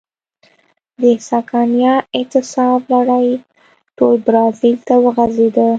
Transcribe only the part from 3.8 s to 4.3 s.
ټول